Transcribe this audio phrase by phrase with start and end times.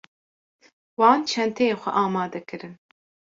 [0.99, 2.73] Wan çenteyê xwe amade kirin.